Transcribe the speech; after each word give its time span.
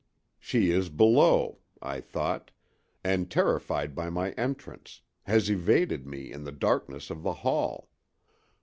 "She 0.39 0.71
is 0.71 0.89
below," 0.89 1.59
I 1.79 2.01
thought, 2.01 2.49
"and 3.03 3.29
terrified 3.29 3.93
by 3.93 4.09
my 4.09 4.31
entrance 4.31 5.01
has 5.25 5.47
evaded 5.47 6.07
me 6.07 6.31
in 6.31 6.43
the 6.43 6.51
darkness 6.51 7.11
of 7.11 7.21
the 7.21 7.33
hall." 7.45 7.87